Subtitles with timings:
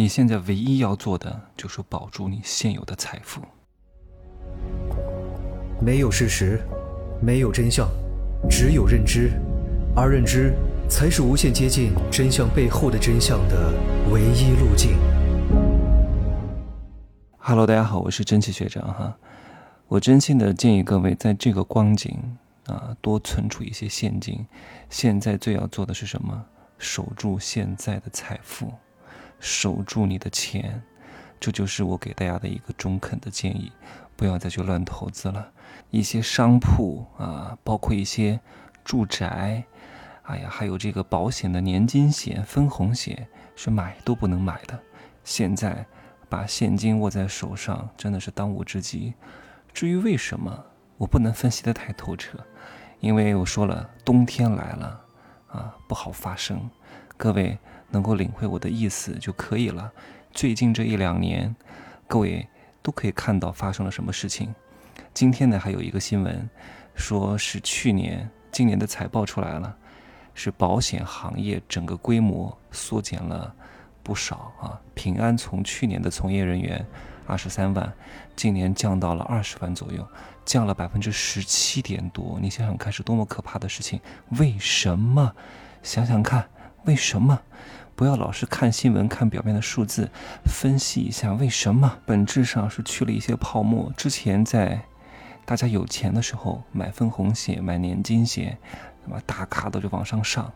[0.00, 3.42] 你现在唯一要做的就是保住你现有的财富。
[5.78, 6.58] 没有事实，
[7.20, 7.86] 没有真相，
[8.48, 9.30] 只有认知，
[9.94, 10.54] 而认知
[10.88, 13.74] 才是无限接近真相背后的真相的
[14.10, 14.96] 唯一路径。
[17.36, 19.18] Hello，大家好，我是蒸汽学长哈。
[19.86, 24.46] 我真心的建议各位，在这个光景啊，多存储一些现金。
[24.88, 26.42] 现在最要做的是什么？
[26.78, 28.72] 守住现在的财富。
[29.40, 30.82] 守住你的钱，
[31.40, 33.72] 这就是我给大家的一个中肯的建议，
[34.14, 35.50] 不要再去乱投资了。
[35.90, 38.38] 一些商铺啊，包括一些
[38.84, 39.64] 住宅，
[40.22, 43.26] 哎呀，还有这个保险的年金险、分红险，
[43.56, 44.78] 是买都不能买的。
[45.24, 45.86] 现在
[46.28, 49.14] 把现金握在手上，真的是当务之急。
[49.72, 50.64] 至于为什么，
[50.98, 52.38] 我不能分析的太透彻，
[53.00, 55.00] 因为我说了，冬天来了
[55.48, 56.68] 啊，不好发生。
[57.16, 57.58] 各位。
[57.90, 59.92] 能够领会我的意思就可以了。
[60.32, 61.54] 最近这一两年，
[62.06, 62.48] 各位
[62.82, 64.54] 都可以看到发生了什么事情。
[65.12, 66.48] 今天呢，还有一个新闻，
[66.94, 69.76] 说是去年、今年的财报出来了，
[70.34, 73.52] 是保险行业整个规模缩减了
[74.02, 74.80] 不少啊。
[74.94, 76.86] 平安从去年的从业人员
[77.26, 77.92] 二十三万，
[78.36, 80.06] 今年降到了二十万左右，
[80.44, 82.38] 降了百分之十七点多。
[82.40, 84.00] 你想想看，是多么可怕的事情？
[84.38, 85.34] 为什么？
[85.82, 86.48] 想想看，
[86.84, 87.40] 为什么？
[87.94, 90.08] 不要老是看新闻、看表面的数字，
[90.46, 91.98] 分析一下为什么。
[92.06, 93.92] 本质上是去了一些泡沫。
[93.96, 94.80] 之前在
[95.44, 98.56] 大家有钱的时候买分红险、买年金险，
[99.04, 100.50] 那么大咖都就往上上。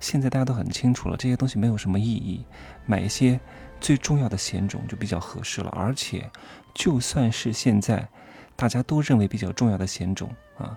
[0.00, 2.44] 现在大家都很清楚了，这些东西没有什么意义，
[2.84, 3.38] 买一些
[3.80, 5.70] 最重要的险种就比较合适了。
[5.70, 6.28] 而且，
[6.74, 8.08] 就算是现在
[8.56, 10.76] 大家都认为比较重要的险种啊，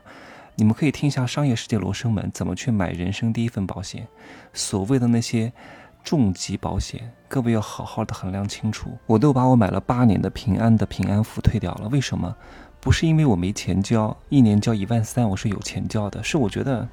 [0.61, 4.07] 你们可以听一下商业世界罗生门怎么去买人生第一份保险，
[4.53, 5.51] 所谓的那些。
[6.03, 8.89] 重疾保险，各位要好好的衡量清楚。
[9.05, 12.35] 我都把我买了八年的平安的平安福退掉了，为什么？
[12.79, 16.23] 不是因为我没钱交，一年交一万三，我是有钱交的。
[16.23, 16.87] 是我觉得，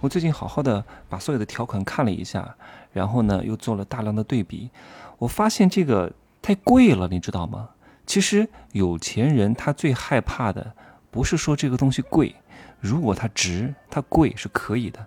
[0.00, 2.54] 我最近好好的把所有的条款看了一下，
[2.90, 4.70] 然后呢又做了大量的对比，
[5.18, 6.10] 我发现这个
[6.40, 7.70] 太贵了，你知道吗？
[8.06, 10.74] 其实有钱人他最害怕的
[11.12, 12.34] 不是说这个东西贵。
[12.80, 14.98] 如果它值，它贵是可以的；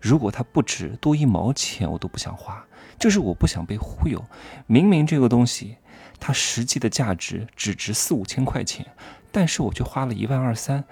[0.00, 2.64] 如果它不值，多一毛钱我都不想花。
[2.96, 4.24] 就是我不想被忽悠。
[4.68, 5.76] 明明这个东西
[6.20, 8.86] 它实际的价值只值四五千块钱，
[9.32, 10.84] 但是我却花了一万二三，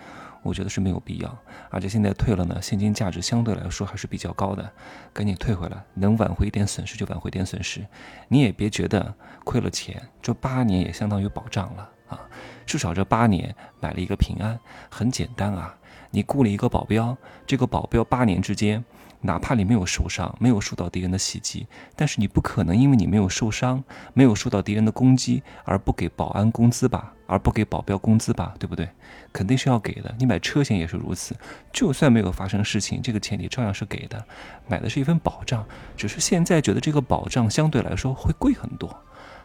[0.42, 1.38] 我觉得是没有必要。
[1.70, 4.68] 而且现在退了呢，现金价值相对来说还是比较高的，
[5.12, 7.86] 赶紧退回来，能挽回一点损失就挽回点损失。
[8.26, 12.28] 你也别觉得亏了钱，这八年也相当于保障了啊！
[12.64, 14.58] 至少这八年买了一个平安，
[14.88, 15.74] 很简单啊。
[16.10, 18.84] 你雇了一个保镖，这个保镖八年之间，
[19.22, 28.86] 哪怕你没有受伤，没有受到敌人的袭击，但是你不可能因为你没有受伤，没有受到敌人的攻击而不给保安工资吧，而不给保镖工资吧，对不对？
[29.32, 30.14] 肯定是要给的。
[30.18, 31.34] 你买车险也是如此，
[31.72, 34.22] 就算没有发生事情，这个钱你照样是给的，
[34.68, 35.64] 买的是一份保障，
[35.96, 38.94] 只是现在觉得这个保障相对来说会贵很多。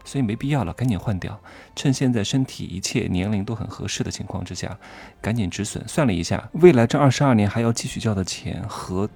[0.08, 1.38] 所以没必要了，赶紧换掉。
[1.76, 4.78] 趁现在身体一切年龄都很合适的情况之下，
[5.20, 5.86] 赶紧止损。
[5.86, 9.10] 算了一下，未来这二十二年还要继续交的钱和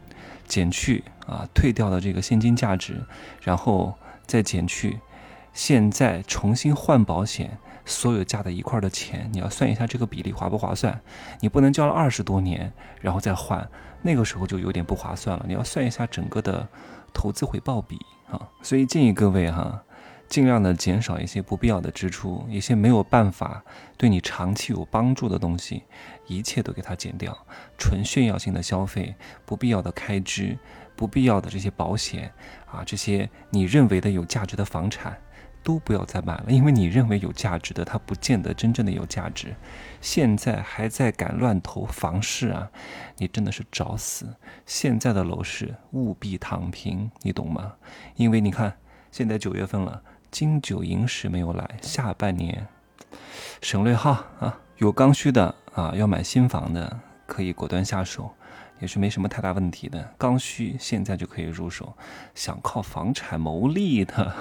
[0.45, 3.01] 减去啊退掉的这个现金价值，
[3.41, 3.93] 然后
[4.27, 4.99] 再减去
[5.53, 10.99] 现在重新换保险所有加在一块的钱，你要算一下这个比例划不划算？
[11.39, 13.65] 你不能交了二十多年然后再换，
[14.01, 15.45] 那个时候就有点不划算了。
[15.47, 16.67] 你要算一下整个的
[17.13, 17.97] 投资回报比
[18.29, 18.49] 啊。
[18.61, 19.81] 所以建议各位哈。
[20.31, 23.61] 尽量的减少一些不必要的支出，一些没有办法
[23.97, 25.83] 对你长期有帮助的东西，
[26.25, 27.37] 一切都给它减掉。
[27.77, 29.13] 纯炫耀性的消费，
[29.45, 30.57] 不必要的开支，
[30.95, 32.31] 不必要的这些保险
[32.65, 35.17] 啊，这些你认为的有价值的房产，
[35.63, 36.45] 都不要再买了。
[36.47, 39.53] 因为你认为有价值的，它不见得真正的有价值。
[39.99, 42.71] 现在还在敢乱投房市啊，
[43.17, 44.33] 你真的是找死！
[44.65, 47.73] 现在的楼市务必躺平，你懂吗？
[48.15, 48.77] 因为你看，
[49.11, 50.01] 现在九月份了。
[50.31, 52.65] 金九银十没有来，下半年
[53.61, 58.33] 省略号啊，有刚需的啊，要买新房的可以果断下手，
[58.79, 60.13] 也是没什么太大问题的。
[60.17, 61.93] 刚需现在就可以入手，
[62.33, 64.33] 想靠房产牟利的，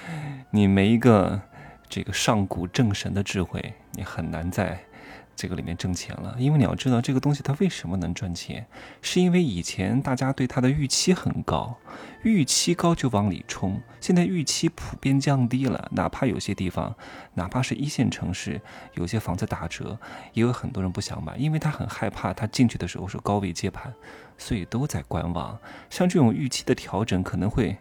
[0.52, 1.40] 你没一个
[1.88, 4.78] 这个上古正神的智慧，你很难在。
[5.38, 8.66] 这个里面挣钱了，因为你要知道这个东西它为什么能赚钱，
[9.00, 11.78] 是因为以前大家对它的预期很高，
[12.24, 13.80] 预期高就往里冲。
[14.00, 16.92] 现在预期普遍降低了，哪怕有些地方，
[17.34, 18.60] 哪怕是一线城市，
[18.94, 19.96] 有些房子打折，
[20.32, 23.94] 也有很多人不想买，因为他很害怕他进去的时候是高位接盘，
[24.36, 25.56] 所以都在观望。
[25.88, 27.78] 像这种预期的调整可能会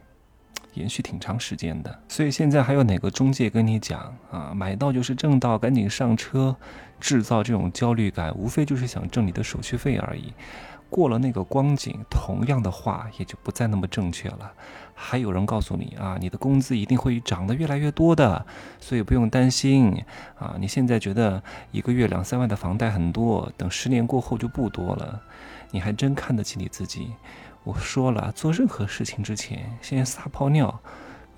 [0.77, 1.99] 延续挺长时间的。
[2.07, 6.55] 所以现在还有哪个中介跟你讲啊，买到就是挣到，赶紧上车，
[6.99, 10.33] 制造这种焦虑感，无非就是想挣你的手续费而已。
[10.89, 14.53] 过了那个光景，同样的话也就不再那么正确了。
[14.93, 18.45] 还有人告诉你啊，你的工资一定会涨得越来越多的，
[18.79, 20.01] 所以不用担心
[20.39, 20.55] 啊。
[20.57, 25.21] 你现在觉得一个月两三万的房贷很多，等十年过后就不多了。
[25.71, 27.11] 你还真看得起你自己？
[27.67, 30.79] 我说了，做任何事情之前，先撒泡尿，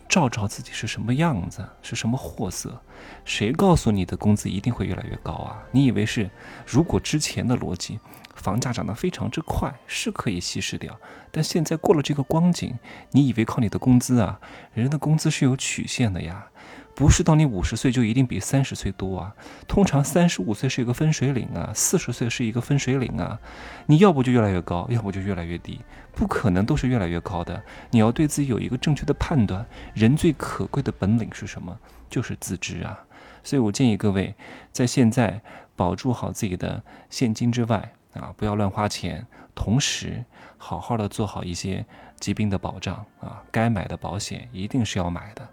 [0.08, 2.80] 照照自己是什么样子，是什么货色。
[3.26, 5.64] 谁告诉你的工资一定会越来越高啊？
[5.72, 6.30] 你以为是？
[6.68, 8.00] 如果之前的逻辑。
[8.36, 10.98] 房价涨得非常之快，是可以稀释掉，
[11.30, 12.74] 但现在过了这个光景，
[13.12, 14.40] 你以为靠你的工资啊？
[14.74, 16.48] 人的工资是有曲线的呀，
[16.96, 19.34] 不是到你五十岁就一定比三十岁多啊。
[19.68, 23.40] 通常三十五岁是一个分水岭啊，四十岁是一个分水岭啊。
[23.86, 25.80] 你要不就越来越高，要不就越来越低，
[26.14, 27.64] 不可能都是越来越高的。
[27.92, 29.66] 你要对自己有一个正确的判断。
[29.94, 31.78] 人最可贵的本领是什么？
[32.10, 33.00] 就是自知啊。
[33.44, 34.36] 所以我建议各位，
[34.72, 35.42] 在现在
[35.76, 37.94] 保住好自己的现金之外。
[38.14, 40.24] 啊，不要乱花钱，同时
[40.58, 41.86] 好好的做好一些
[42.20, 45.48] 疾病的保障啊，该买的保险一定是要买的，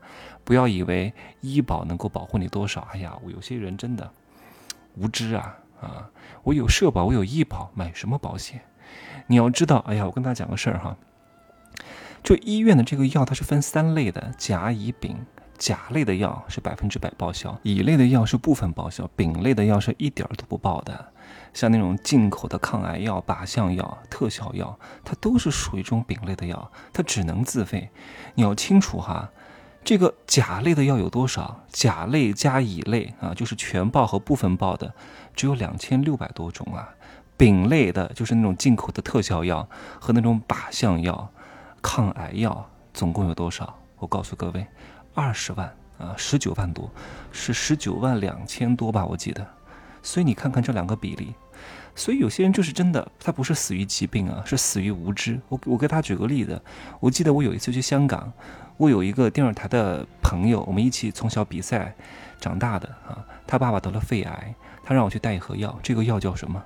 [0.45, 2.81] 不要以为医保能够保护你多少。
[2.93, 4.11] 哎呀，我有些人真的
[4.95, 6.11] 无知啊啊！
[6.43, 8.63] 我有社保，我有医保，买什么保险？
[9.27, 10.97] 你要知道，哎呀，我跟大家讲个事儿哈，
[12.23, 15.27] 就医院的这个药，它是分三类的：甲、乙、丙。
[15.57, 21.13] 甲类的药是百分之百报销，乙类的药是部分报销，丙类的药是一点儿都不报的。
[21.55, 27.89] 像那种进口的抗癌药、靶向药、特效药，它都是属于这种丙类的药，它只能自费。
[28.35, 29.31] 你要清楚哈，
[29.83, 31.63] 这个甲类的药有多少？
[31.71, 34.95] 甲类加乙类啊，就是全报和部分报的，
[35.35, 36.91] 只有两千六百多种啊。
[37.39, 39.69] 丙类的就是那种进口的特效药
[40.01, 41.31] 和那种靶向药、
[41.81, 43.79] 抗癌药，总共有多少？
[43.99, 44.67] 我告诉各位，
[45.17, 46.91] 二十万啊，十九万多，
[47.33, 49.07] 是十九万两千多吧？
[49.07, 49.45] 我记得。
[50.03, 51.35] 所以你看看这两个比例。
[51.95, 55.41] 所以有些人就是真的，他不是死于疾病啊，是死于无知。
[55.49, 56.61] 我我给他举个例子，
[57.01, 58.31] 我记得我有一次去香港，
[58.77, 61.95] 我有一个电视台的朋友，我们一起从小比赛
[62.39, 64.55] 长大的啊，他爸爸得了肺癌，
[64.85, 66.63] 他让我去带一盒药，这个药叫什么？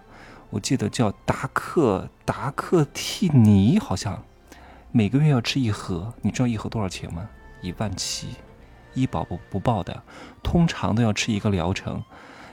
[0.51, 4.21] 我记得叫达克达克替尼，好像
[4.91, 7.31] 每个月要吃一盒，你知道一盒多少钱吗？
[7.61, 8.29] 一万七，
[8.95, 10.03] 医保不不报的，
[10.43, 12.03] 通常都要吃一个疗程，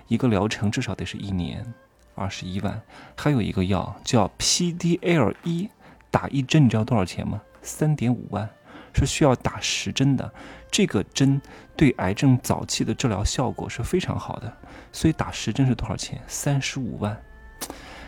[0.07, 1.74] 一个疗程至少得是一年。
[2.15, 2.81] 二十一万，
[3.15, 5.69] 还有一个药叫 PDL 一，
[6.09, 7.39] 打一针你知道多少钱吗？
[7.62, 8.50] 三点五万，
[8.92, 10.33] 是需要打十针的。
[10.71, 11.39] 这个针
[11.75, 14.51] 对癌症早期的治疗效果是非常好的，
[14.92, 16.19] 所以打十针是多少钱？
[16.25, 17.15] 三十五万。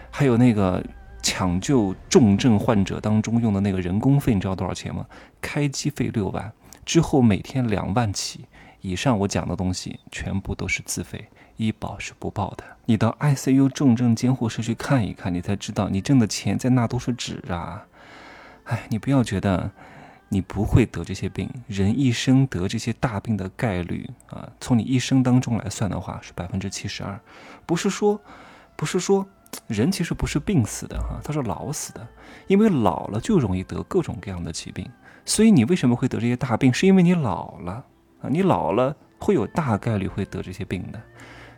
[0.10, 0.84] 还有那个
[1.22, 5.06] 抢救重症患者当中用的那个人工费，你知道多少钱吗？
[5.40, 6.52] 开机费六万，
[6.90, 8.46] 之后每天两万起。
[8.82, 11.30] 以上我讲的东西全部都是自费。
[11.58, 17.86] 医保是不报的，你到 ICU 重症监护室去看一看，你才知道你挣的钱在那都是纸啊！
[18.64, 19.70] 哎，你不要觉得
[20.30, 27.20] 你不会得这些病，人一生得这些大病的概率啊，从你一生当中来算的话是百分之七十二。
[27.68, 28.20] 不是说，
[28.76, 29.28] 不是说
[29.68, 32.08] 人其实不是病死的哈，他是老死的，
[32.48, 34.90] 因为老了就容易得各种各样的疾病。
[35.30, 37.86] 所以你为什么会得这些大病，是因为你老了
[38.20, 41.00] 啊，你老了会有大概率会得这些病的。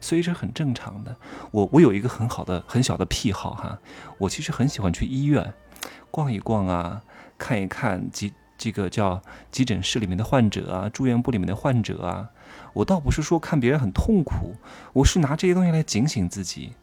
[0.02, 1.16] 所以是很正常的。
[1.52, 3.80] 我我有一个很好的很小的癖好哈，
[4.18, 5.54] 我其实很喜欢去医院
[6.10, 7.02] 逛一逛啊，
[7.38, 12.30] 看一看急这个叫急诊室里面的患者啊，住院部里面的患者啊。
[12.74, 14.54] 我倒不是说看别人很痛苦，
[14.92, 16.74] 我是拿这些东西来警醒自己。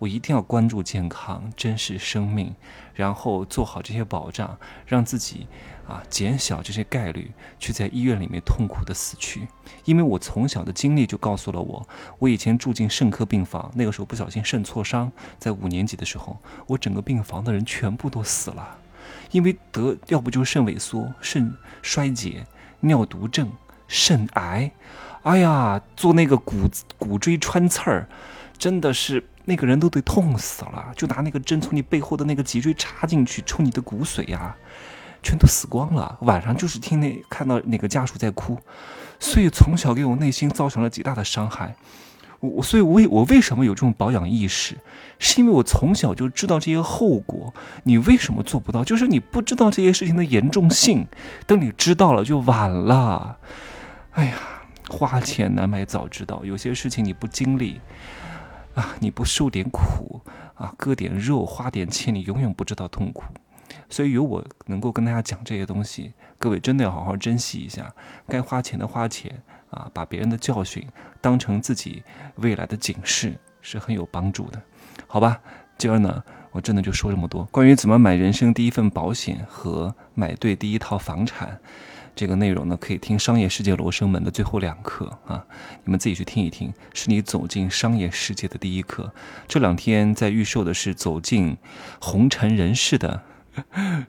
[0.00, 2.54] 我一定要关注健康，珍视生命，
[2.94, 5.46] 然后做好这些保障，让自己
[5.86, 9.46] 啊减小这些概率去在医院里面痛苦的死去。
[9.84, 11.86] 因为我从小的经历就告诉了我，
[12.18, 18.78] 我以前住进肾科病房，那个时候不小心肾挫伤，在五年级的时候，我整个病房的人全部都死了，
[19.32, 22.46] 因为得要不就是肾萎缩、肾衰竭、
[22.80, 23.52] 尿毒症、
[23.86, 24.72] 肾癌，
[25.24, 28.08] 哎呀，做那个骨骨椎穿刺儿，
[28.56, 29.22] 真的是。
[29.44, 34.54] 那个人都得痛死了，就拿那个针从你背后的那个脊椎插进去抽你的骨髓呀，
[35.22, 36.18] 全都死光了。
[36.20, 38.58] 晚上就是听那看到哪个家属在哭，
[39.18, 41.74] 所以从小给我内心造成了极大的伤害。
[42.40, 44.78] 我所以，我我为什么有这种保养意识，
[45.18, 47.52] 是因为我从小就知道这些后果。
[47.82, 48.82] 你为什么做不到？
[48.82, 51.06] 就是你不知道这些事情的严重性，
[51.46, 53.36] 等你知道了就晚了。
[54.12, 54.34] 哎呀，
[54.88, 57.78] 花钱难买早知道，有些事情你不经历。
[58.74, 60.20] 啊，你不受点苦
[60.54, 63.24] 啊，割点肉，花点钱，你永远不知道痛苦。
[63.88, 67.92] 所以有我能够跟大家讲这些东西，各位真的要好好珍惜一下，
[68.28, 70.86] 该花钱的花钱啊，把别人的教训
[71.20, 72.02] 当成自己
[72.36, 74.62] 未来的警示，是很有帮助的，
[75.06, 75.40] 好吧？
[75.76, 76.22] 今儿呢，
[76.52, 81.58] 我真的就说这么多，关于怎么买人生第一份保险和买对第一套房产。
[82.20, 85.42] 这个内容呢，可以听《商业世界罗生门》的最后两课啊，
[85.84, 89.10] 你们自己去听一听，是你走进商业世界的第一课。
[89.48, 91.56] 这两天在预售的是走进
[91.98, 93.22] 红尘人世的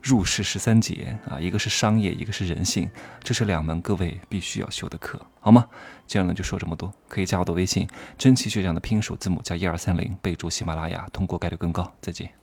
[0.01, 2.89] 入世十三节啊，一个是商业，一个是人性，
[3.24, 5.65] 这是两门各位必须要修的课，好吗？
[6.06, 7.88] 今天呢就说这么多，可以加我的微信，
[8.18, 11.89] 真奇学长的拼音首字母加一二三零，备注喜马拉雅，通过概率更高。
[12.01, 12.30] 再见。